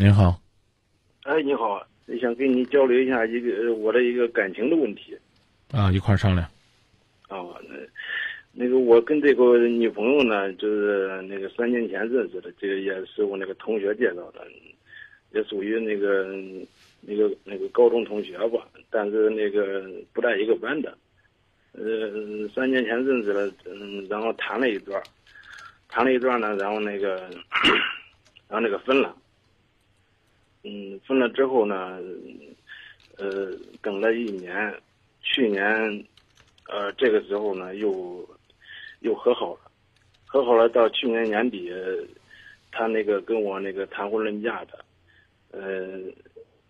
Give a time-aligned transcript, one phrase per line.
[0.00, 0.40] 您好，
[1.24, 1.86] 哎，你好，
[2.18, 5.14] 想跟你交流一下一个呃我的一个感情的问题。
[5.72, 6.42] 啊，一块儿商量。
[7.28, 7.36] 啊，
[7.68, 7.76] 那
[8.50, 14.40] 那个我跟这个女朋友呢，就是那个三年前认识的，这个也是我那个同学介绍的，
[15.32, 16.34] 也属于那个
[17.02, 20.96] 那个那个高中同学吧，但是那个不在一个班的。
[21.72, 24.98] 呃，三年前认识了，嗯，然后谈了一段，
[25.90, 27.16] 谈了一段呢，然后那个，
[28.48, 29.14] 然后那个分了。
[30.62, 31.98] 嗯，分了之后呢，
[33.16, 34.74] 呃，等了一年，
[35.22, 35.64] 去年，
[36.68, 38.28] 呃，这个时候呢，又
[39.00, 39.60] 又和好了，
[40.26, 40.68] 和好了。
[40.68, 41.72] 到去年年底，
[42.70, 44.84] 他那个跟我那个谈婚论嫁的，
[45.50, 45.98] 呃，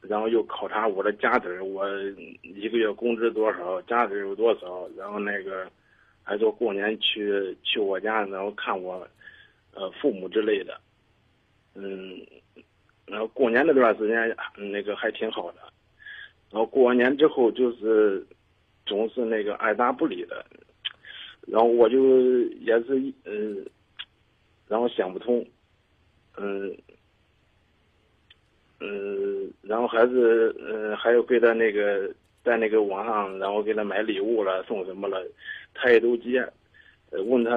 [0.02, 1.84] 然后又考察我的家底儿，我
[2.42, 5.68] 一个月工资多少，家底儿有多少，然后那个
[6.22, 9.04] 还说过年去去我家，然后看我，
[9.74, 10.80] 呃，父母之类的，
[11.74, 12.24] 嗯。
[13.10, 14.36] 然后过年那段时间，
[14.70, 15.58] 那个还挺好的。
[16.48, 18.24] 然后过完年之后，就是
[18.86, 20.46] 总是那个爱答不理的。
[21.48, 23.66] 然后我就也是嗯，
[24.68, 25.44] 然后想不通，
[26.36, 26.72] 嗯
[28.78, 32.08] 嗯，然后还是嗯，还有给他那个
[32.44, 35.26] 在那个网上，然后给他买礼物了，送什么了，
[35.74, 36.48] 他也都接。
[37.26, 37.56] 问他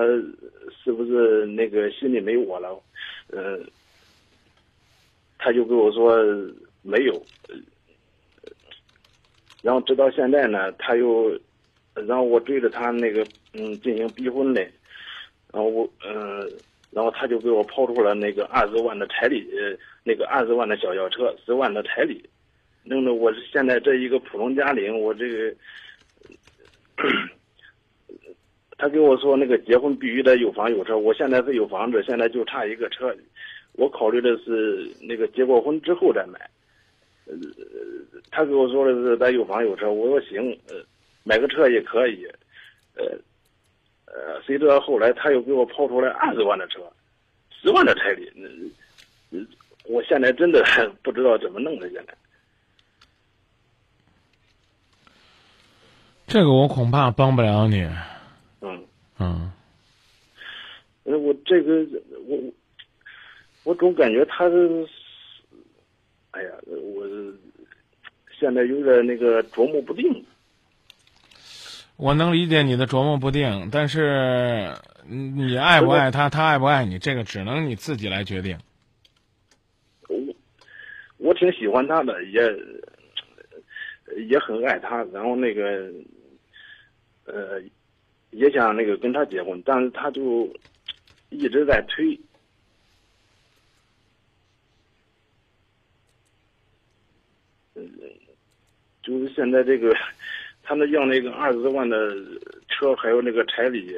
[0.84, 2.82] 是不是那个心里没我了，
[3.30, 3.64] 嗯。
[5.44, 6.24] 他就跟我说
[6.84, 7.22] 没有，
[9.62, 11.38] 然后直到现在呢，他又，
[12.08, 14.72] 然后我追着他那个嗯进行逼婚嘞，
[15.52, 16.50] 然后我嗯，
[16.92, 19.46] 然后他就给我抛出了那个二十万的彩礼，
[20.06, 22.24] 那个二十万的小轿车，十万的彩礼，
[22.86, 25.54] 弄得我现在这一个普通家庭，我这个，
[28.78, 33.14] 他跟我说那个结婚必须得有房有车，我现在是有房子，现在就差一个车。
[33.74, 36.40] 我考虑的是那个结过婚之后再买，
[37.26, 37.34] 呃，
[38.30, 40.76] 他跟我说的是咱有房有车，我说行，呃，
[41.24, 42.24] 买个车也可以，
[42.96, 43.06] 呃，
[44.06, 46.82] 呃，谁知道后来他又给我抛出来二十万的车，
[47.50, 49.40] 十万的彩礼，那，
[49.86, 50.64] 我现在真的
[51.02, 52.14] 不知道怎么弄的，现在。
[56.28, 57.82] 这个我恐怕帮不了你。
[58.62, 58.86] 嗯
[59.20, 59.52] 嗯。
[61.06, 61.84] 呃，我这个
[62.28, 62.38] 我。
[63.64, 64.86] 我总感觉他是，
[66.32, 67.08] 哎呀，我
[68.38, 70.26] 现在有点那个琢磨不定。
[71.96, 74.74] 我能理解你的琢磨不定，但是
[75.08, 78.58] 你爱不爱他，他爱不爱你，这个只能你自己来决定。
[80.10, 80.18] 我
[81.18, 82.42] 我挺喜欢他的，也
[84.28, 85.90] 也很爱他，然后那个
[87.26, 87.62] 呃
[88.32, 90.52] 也想那个跟他结婚，但是他就
[91.30, 92.20] 一直在推。
[99.04, 99.94] 就是现在这个，
[100.64, 101.98] 他们要那个二十万的
[102.70, 103.94] 车，还有那个彩礼，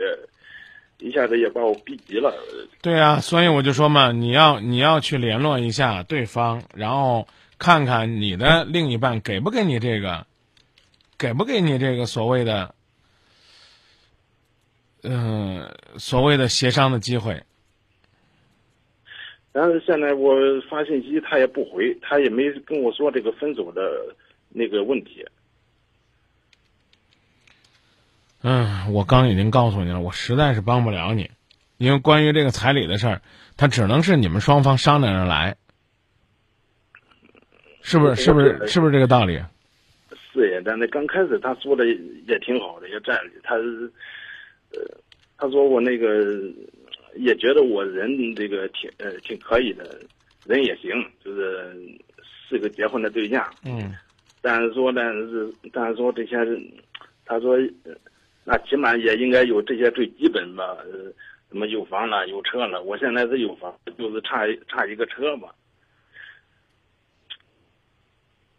[0.98, 2.34] 一下子也把我逼急了。
[2.82, 7.28] 对啊，所以我就说嘛，你要你要去联络一下对方，然后
[7.60, 10.26] 看看你的另一半给不给你这个，
[11.20, 12.74] 给不给你这个所谓的，
[15.04, 17.44] 嗯，所谓的协商的机会。
[19.52, 20.36] 但是现在我
[20.68, 23.82] 发信息他也不回，他也没跟我说这个分手的。
[24.58, 25.26] 那个问题，
[28.42, 31.30] 嗯，我刚已经告诉你了，我实在是帮不了你，
[31.78, 33.22] 因为关于这个彩礼的事儿，
[33.58, 35.58] 他只能是你们双方商量着来，
[37.82, 38.16] 是不是？
[38.16, 38.66] 是不是？
[38.66, 39.42] 是不是这个道理？
[40.32, 44.98] 是呀，但那刚开始他说的也挺好的，也占理，他，呃，
[45.38, 46.24] 他说我那个
[47.18, 50.00] 也觉得我人这个挺呃挺可以的，
[50.46, 50.92] 人也行，
[51.24, 52.00] 就是
[52.48, 53.94] 是个结婚的对象，嗯。
[54.48, 56.38] 但是说，呢是，但是说这些，
[57.26, 57.58] 他说，
[58.44, 60.78] 那起码也应该有这些最基本吧，
[61.50, 62.84] 什么有房了，有车了。
[62.84, 65.50] 我现在是有房，就是差差一个车嘛。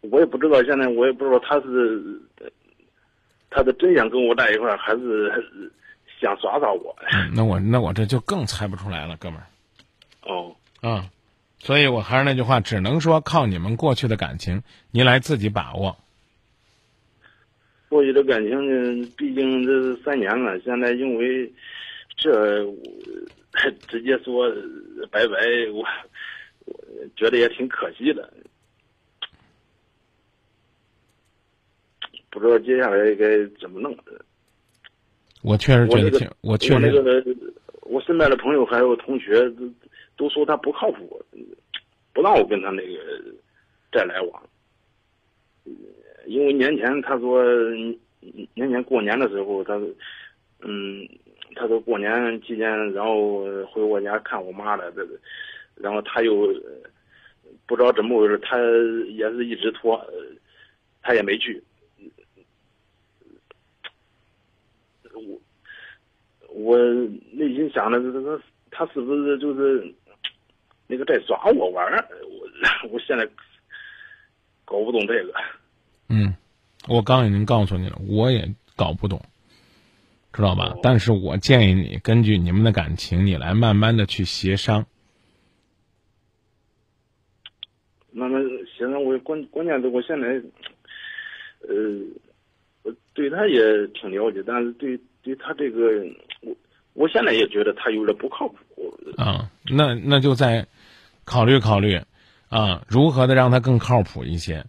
[0.01, 2.21] 我也不知道，现在我也不知道他是，
[3.49, 5.71] 他是真想跟我在一块儿，还是
[6.19, 6.93] 想耍耍我。
[7.33, 9.47] 那我那我这就更猜不出来了，哥们儿。
[10.23, 10.53] 哦。
[10.81, 11.09] 啊。
[11.59, 14.61] 所以我还是那句话，只能说靠你们过去的感情，
[14.91, 15.97] 您来自己把握。
[17.89, 21.51] 过去的感情呢，毕竟这三年了，现在因为
[22.15, 22.63] 这
[23.87, 24.49] 直接说
[25.09, 25.37] 拜拜，
[25.73, 25.83] 我
[26.65, 26.75] 我
[27.15, 28.31] 觉得也挺可惜的。
[32.29, 33.97] 不知道接下来该怎么弄。
[35.41, 37.37] 我确实觉得挺，我确实，
[37.81, 39.49] 我身边的朋友还有同学
[40.17, 41.23] 都说他不靠谱。
[42.13, 43.23] 不让我跟他那个
[43.91, 44.43] 再来往。
[46.25, 47.43] 因为年前他说，
[48.55, 49.79] 年前过年的时候，他，
[50.61, 51.07] 嗯，
[51.55, 55.17] 他说过年期间，然后回我家看我妈了，这个，
[55.75, 56.47] 然后他又
[57.67, 60.03] 不知道怎么回事，他也是一直拖，
[61.03, 61.61] 他也没去。
[65.13, 65.39] 我
[66.49, 66.77] 我
[67.31, 68.41] 内心想的是，他
[68.85, 69.93] 他是不是就是
[70.87, 72.07] 那个在耍我玩儿？
[72.83, 73.27] 我我现在
[74.65, 75.33] 搞不懂这个。
[76.09, 76.33] 嗯，
[76.87, 79.21] 我刚已经告诉你了，我也搞不懂，
[80.31, 80.75] 知道吧？
[80.81, 84.85] 但是我建议你根据你们的感情，你来慢慢的去协商。
[88.11, 90.27] 慢慢协商，我关关键是我现在，
[91.67, 91.75] 呃，
[92.83, 96.03] 我对他也挺了解，但是对对他这个，
[96.41, 96.55] 我
[96.93, 98.57] 我现在也觉得他有点不靠谱。
[99.17, 100.65] 啊，那那就再
[101.27, 102.03] 考虑考虑，
[102.47, 104.65] 啊，如何的让他更靠谱一些。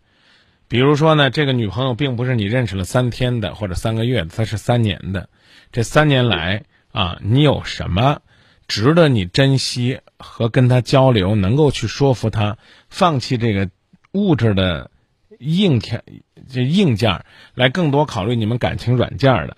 [0.67, 5.29] 比如说呢，这个女朋友并不是你认识了三天的或者三个月的，她是三年的。
[5.71, 8.23] 这三年来啊，你有什么
[8.67, 12.59] 值得你珍惜和跟她交流，能够去说服她
[12.89, 13.71] 放弃这个
[14.11, 14.91] 物质的
[15.39, 16.03] 硬件、
[16.51, 17.25] 这硬件，
[17.55, 19.57] 来更多考虑你们感情软件的？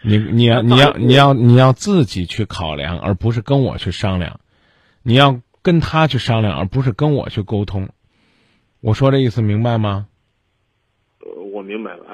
[0.00, 4.40] 你你要你要你要你要自己去考量，而不是跟我去商量。
[5.04, 7.88] 你要跟他去商量，而不是跟我去沟通。
[8.80, 10.08] 我说这意思明白吗？
[11.52, 12.04] 我明白了，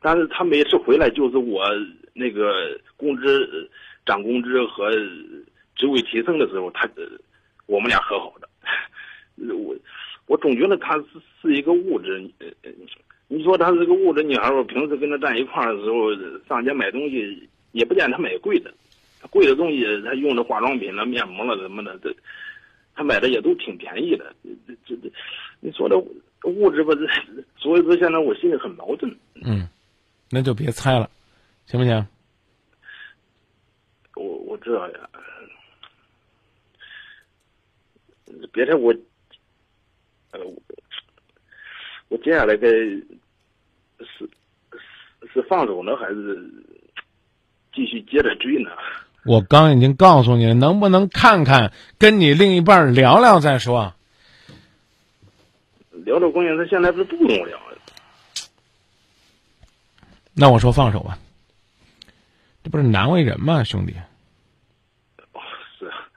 [0.00, 1.64] 但是他每次回来就是我
[2.12, 3.70] 那个工资
[4.04, 4.90] 涨工资和
[5.74, 6.86] 职位提升的时候，他
[7.66, 8.48] 我们俩和好的。
[9.56, 9.74] 我
[10.26, 11.04] 我总觉得他是
[11.40, 12.22] 是一个物质，
[13.28, 16.14] 你说他是个物质女孩，我平时跟他在一块儿的时候，
[16.46, 18.72] 上街买东西也不见他买贵的，
[19.30, 22.14] 贵的东西他用的化妆品了、面膜了什么的，这
[22.94, 24.34] 他买的也都挺便宜的。
[24.42, 25.12] 这这这，
[25.60, 25.96] 你说的。
[26.44, 27.06] 物质吧，这
[27.56, 29.16] 所以说现在我心里很矛盾。
[29.44, 29.68] 嗯，
[30.28, 31.08] 那就别猜了，
[31.66, 32.04] 行不行？
[34.16, 35.08] 我我知道呀，
[38.52, 38.92] 别猜我，
[40.32, 40.40] 呃，
[42.08, 43.08] 我接下来该是
[45.32, 46.52] 是放手呢，还是
[47.72, 48.72] 继续接着追呢？
[49.24, 53.94] 我刚已经告诉你了，能不能看看跟你另一半聊聊再说。
[56.04, 57.78] 聊到关键，他现在不是不跟我聊了。
[60.34, 61.18] 那我说放手吧，
[62.64, 63.94] 这不是难为人吗，兄弟？
[65.32, 65.40] 哦，
[65.78, 66.08] 是啊，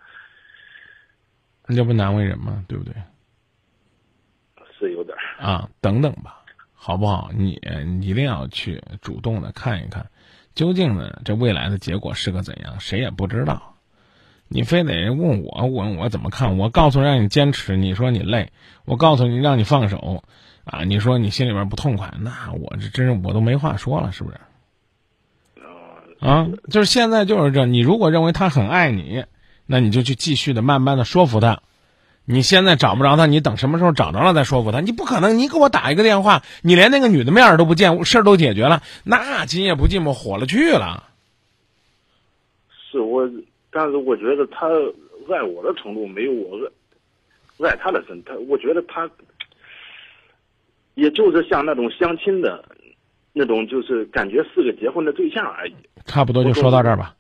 [1.68, 2.64] 那这不难为人吗？
[2.68, 2.94] 对不对？
[4.80, 6.44] 是有点啊，等等吧，
[6.74, 7.30] 好不好？
[7.34, 10.10] 你你一定要去主动的看一看，
[10.56, 12.80] 究竟呢，这未来的结果是个怎样？
[12.80, 13.76] 谁也不知道。
[14.48, 16.58] 你非得问我问我怎么看？
[16.58, 18.48] 我告诉让你坚持，你说你累；
[18.86, 20.24] 我告诉你让你放手，
[20.64, 22.14] 啊，你说你心里边不痛快。
[22.20, 24.40] 那我这真是我都没话说了，是不是？
[26.20, 27.66] 啊，就是现在就是这。
[27.66, 29.26] 你如果认为他很爱你，
[29.66, 31.62] 那你就去继续的慢慢的说服他。
[32.26, 34.82] 你现在找不着他，你等什么时候找着了再说服他。
[34.82, 41.04] 你不可能，你给我打一个电话，你连那个女的面都不见，事儿都解决了，那今夜不寂寞火了去了。
[42.92, 43.30] 是我。
[43.78, 44.70] 但是我觉得他
[45.36, 46.58] 爱我的程度没有我
[47.68, 48.24] 爱爱他的深。
[48.24, 49.10] 他我觉得他，
[50.94, 52.64] 也就是像那种相亲的，
[53.34, 55.76] 那种就是感觉是个结婚的对象而已。
[56.06, 57.18] 差不多就说到这儿吧。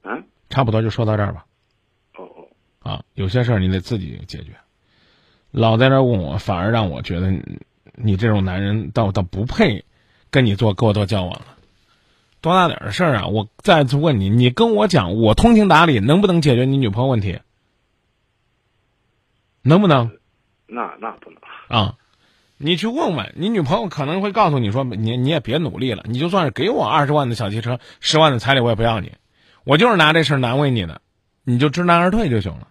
[0.00, 0.18] 啊？
[0.48, 1.44] 差不多就说到这儿吧。
[2.86, 4.52] 啊，有些事儿你得自己解决，
[5.50, 7.32] 老在这问我，反而让我觉得
[7.94, 9.84] 你这种男人倒倒不配
[10.30, 11.46] 跟你做过多交往了。
[12.40, 13.26] 多大点的事儿啊！
[13.26, 17.40] 我再次问你，你跟我讲，我通情达理，能不能解决你女朋友问题？
[19.62, 20.16] 能不能？
[20.68, 21.96] 那那不能啊！
[22.56, 29.12] 你去问问你女朋友，可能会告诉你说，你你也别努力了，你就算是给我二十万的小汽车，十万的彩礼，我也不要你，
[29.64, 31.00] 我就是拿这事儿难为你的，
[31.42, 32.68] 你就知难而退就行了。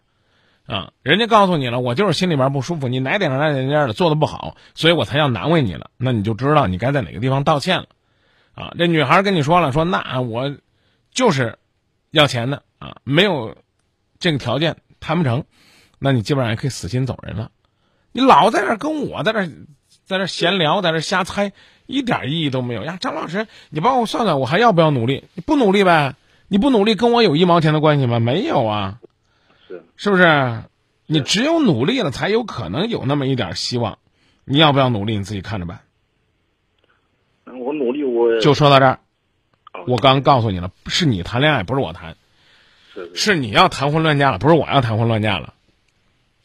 [0.68, 5.92] 啊，人家告诉你了，我就是心里边不舒服，你哪点哪点点的做的不好，所以我才要难为你了。
[5.98, 7.86] 那你就知道你该在哪个地方道歉了。
[8.56, 10.56] 啊，这女孩跟你说了，说那我
[11.12, 11.60] 就是
[12.12, 13.58] 要钱的啊，没有
[14.18, 15.44] 这个条件谈不成，
[16.00, 17.52] 那你基本上也可以死心走人了。
[18.12, 19.48] 你老在这跟我在这
[20.06, 21.52] 在这闲聊，在这瞎猜，
[21.86, 22.98] 一点意义都没有呀。
[23.00, 25.26] 张老师，你帮我算算，我还要不要努力？
[25.34, 26.16] 你不努力呗？
[26.48, 28.20] 你不努力跟我有一毛钱的关系吗？
[28.20, 29.00] 没有啊，
[29.68, 30.64] 是是不是？
[31.08, 34.00] 你只有努力了，才有可能有那么一点希望。
[34.44, 35.18] 你要不要努力？
[35.18, 35.82] 你自己看着办。
[37.46, 39.00] 我努力，我就说到这儿。
[39.88, 42.16] 我刚告诉你了，是你谈恋爱，不是我谈。
[42.94, 45.54] 是是你要谈婚论嫁了，不是我要谈婚论嫁了。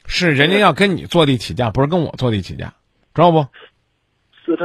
[0.04, 2.74] 是人家要跟你坐地起价，不是跟我坐地起价，
[3.14, 3.46] 知道不？
[4.44, 4.64] 是他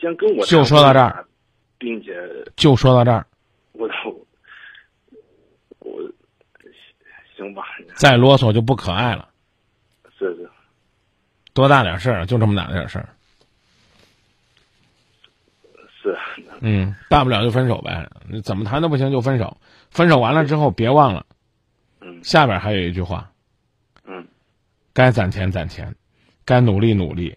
[0.00, 1.24] 先跟我就说到这儿，
[1.78, 2.12] 并且
[2.56, 3.26] 就说到这儿，
[3.72, 3.88] 我
[5.78, 6.02] 我
[7.36, 7.62] 行吧，
[8.00, 9.28] 再啰嗦就不可爱了。
[10.18, 10.48] 是是，
[11.52, 13.06] 多大点事儿，就这么大点事儿。
[16.02, 16.16] 是，
[16.60, 18.08] 嗯，大不了就分手呗，
[18.42, 19.54] 怎么谈都不行就分手。
[19.90, 21.26] 分手完了之后，别忘了，
[22.00, 23.30] 嗯，下边还有一句话，
[24.06, 24.26] 嗯，
[24.94, 25.94] 该攒钱攒钱，
[26.46, 27.36] 该努力努力，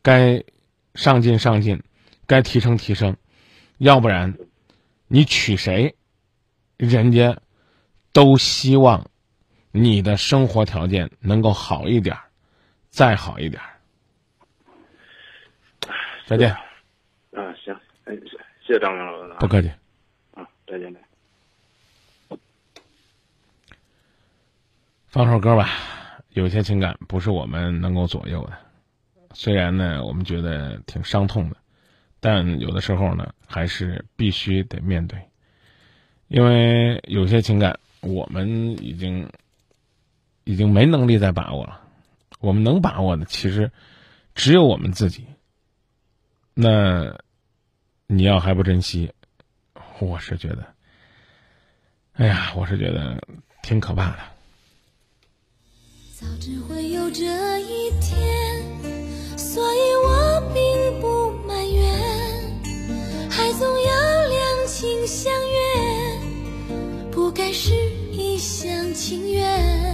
[0.00, 0.44] 该
[0.94, 1.82] 上进上进，
[2.28, 3.16] 该提升提升，
[3.78, 4.32] 要不然，
[5.08, 5.96] 你娶谁，
[6.76, 7.36] 人家
[8.12, 9.10] 都希望
[9.72, 12.16] 你的生活条件能够好一点，
[12.90, 13.60] 再好一点。
[16.26, 16.50] 再见。
[17.32, 17.74] 啊，行，
[18.04, 18.14] 哎，
[18.64, 19.34] 谢谢张明老师。
[19.40, 19.70] 不客气。
[20.34, 21.00] 啊，再见呗。
[25.08, 25.68] 放首歌吧，
[26.30, 28.56] 有些情感不是我们能够左右的，
[29.34, 31.56] 虽然呢，我们觉得挺伤痛的，
[32.18, 35.18] 但有的时候呢，还是必须得面对，
[36.28, 38.48] 因为有些情感我们
[38.82, 39.28] 已经
[40.44, 41.80] 已经没能力再把握了，
[42.40, 43.70] 我们能把握的其实
[44.34, 45.26] 只有我们自己。
[46.54, 47.18] 那
[48.06, 49.12] 你要还不珍惜，
[50.00, 50.66] 我是觉得，
[52.12, 53.22] 哎呀，我是觉得
[53.62, 54.18] 挺可怕的。
[56.14, 57.24] 早知会有这
[57.60, 58.18] 一天，
[59.38, 67.72] 所以我并不埋怨，还总要两情相悦，不该是
[68.12, 69.91] 一厢情愿。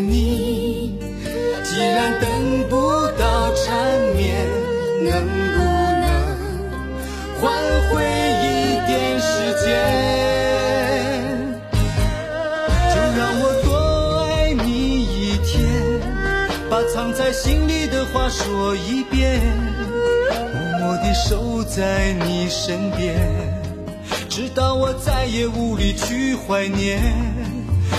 [0.00, 0.98] 你，
[1.64, 2.28] 既然等
[2.68, 4.46] 不到缠绵，
[5.04, 5.12] 能
[5.52, 5.58] 不
[6.02, 6.04] 能
[7.40, 7.52] 换
[7.90, 8.44] 回一
[8.86, 9.26] 点时
[9.64, 9.66] 间？
[12.92, 13.68] 就让我多
[14.24, 15.54] 爱你一天，
[16.70, 19.40] 把藏在心里的话说一遍，
[20.78, 23.16] 默默地守在你身边，
[24.28, 27.00] 直到我再也无力去怀念。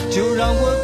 [0.10, 0.77] 就让我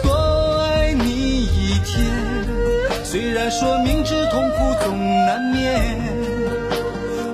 [3.14, 6.00] 虽然说明知痛苦总难免，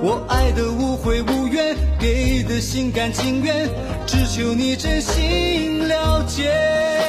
[0.02, 3.66] 我爱的无悔无怨，给的心甘情愿，
[4.06, 6.52] 只求你真心了解。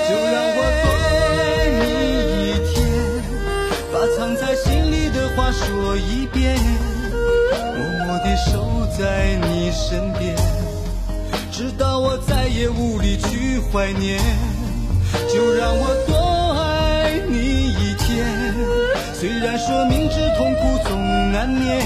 [0.09, 1.83] 就让我多爱你
[2.47, 2.79] 一天，
[3.93, 6.57] 把藏在心里的话说一遍，
[7.11, 10.37] 默默地守在你身边，
[11.51, 14.21] 直到我再也无力去怀念。
[15.29, 16.15] 就让我多，
[19.21, 20.99] 虽然说明知痛苦总
[21.31, 21.79] 难免，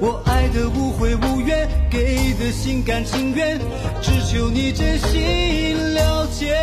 [0.00, 3.58] 我爱的无悔无怨，给的心甘情愿，
[4.00, 6.56] 只求你真心了解。